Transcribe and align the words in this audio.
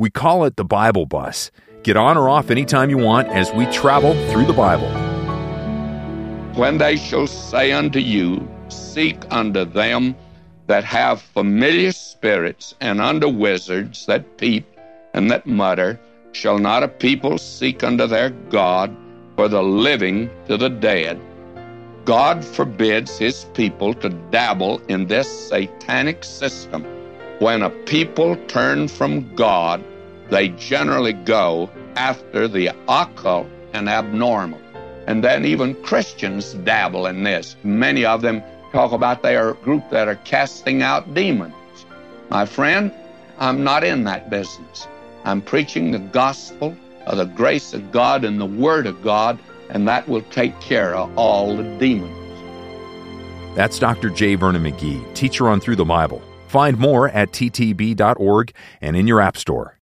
We 0.00 0.08
call 0.08 0.44
it 0.46 0.56
the 0.56 0.64
Bible 0.64 1.04
Bus. 1.04 1.50
Get 1.82 1.94
on 1.94 2.16
or 2.16 2.30
off 2.30 2.50
anytime 2.50 2.88
you 2.88 2.96
want 2.96 3.28
as 3.28 3.52
we 3.52 3.66
travel 3.66 4.14
through 4.30 4.46
the 4.46 4.54
Bible. 4.54 4.88
When 6.58 6.78
they 6.78 6.96
shall 6.96 7.26
say 7.26 7.72
unto 7.72 7.98
you, 7.98 8.48
Seek 8.70 9.18
unto 9.30 9.66
them 9.66 10.16
that 10.68 10.84
have 10.84 11.20
familiar 11.20 11.92
spirits, 11.92 12.74
and 12.80 12.98
unto 12.98 13.28
wizards 13.28 14.06
that 14.06 14.38
peep 14.38 14.64
and 15.12 15.30
that 15.30 15.46
mutter, 15.46 16.00
shall 16.32 16.58
not 16.58 16.82
a 16.82 16.88
people 16.88 17.36
seek 17.36 17.84
unto 17.84 18.06
their 18.06 18.30
God 18.48 18.96
for 19.36 19.48
the 19.48 19.62
living 19.62 20.30
to 20.48 20.56
the 20.56 20.70
dead? 20.70 21.20
God 22.06 22.42
forbids 22.42 23.18
his 23.18 23.44
people 23.52 23.92
to 23.92 24.08
dabble 24.08 24.80
in 24.88 25.08
this 25.08 25.28
satanic 25.50 26.24
system. 26.24 26.86
When 27.38 27.60
a 27.60 27.68
people 27.68 28.36
turn 28.46 28.88
from 28.88 29.34
God, 29.34 29.84
they 30.30 30.48
generally 30.50 31.12
go 31.12 31.70
after 31.96 32.48
the 32.48 32.70
occult 32.88 33.46
and 33.72 33.88
abnormal. 33.88 34.60
And 35.06 35.24
then 35.24 35.44
even 35.44 35.74
Christians 35.82 36.54
dabble 36.54 37.06
in 37.06 37.24
this. 37.24 37.56
Many 37.64 38.04
of 38.04 38.22
them 38.22 38.42
talk 38.72 38.92
about 38.92 39.22
they 39.22 39.36
are 39.36 39.50
a 39.50 39.54
group 39.54 39.90
that 39.90 40.08
are 40.08 40.16
casting 40.16 40.82
out 40.82 41.14
demons. 41.14 41.54
My 42.28 42.46
friend, 42.46 42.92
I'm 43.38 43.64
not 43.64 43.82
in 43.82 44.04
that 44.04 44.30
business. 44.30 44.86
I'm 45.24 45.42
preaching 45.42 45.90
the 45.90 45.98
gospel 45.98 46.76
of 47.06 47.18
the 47.18 47.24
grace 47.24 47.74
of 47.74 47.90
God 47.90 48.24
and 48.24 48.40
the 48.40 48.46
Word 48.46 48.86
of 48.86 49.02
God, 49.02 49.38
and 49.68 49.88
that 49.88 50.08
will 50.08 50.22
take 50.30 50.58
care 50.60 50.94
of 50.94 51.16
all 51.18 51.56
the 51.56 51.64
demons. 51.78 52.16
That's 53.56 53.78
Dr. 53.80 54.10
J. 54.10 54.36
Vernon 54.36 54.62
McGee, 54.62 55.12
teacher 55.14 55.48
on 55.48 55.60
Through 55.60 55.76
the 55.76 55.84
Bible. 55.84 56.22
Find 56.46 56.78
more 56.78 57.08
at 57.08 57.32
ttb.org 57.32 58.52
and 58.80 58.96
in 58.96 59.06
your 59.06 59.20
App 59.20 59.36
Store. 59.36 59.76